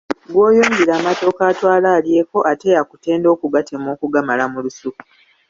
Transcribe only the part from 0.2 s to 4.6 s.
Gw’oyunjira amatooke atwale alyeko ate yakutenda okugatema okugamala mu